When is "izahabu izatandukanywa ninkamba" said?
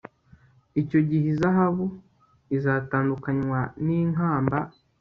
1.33-4.57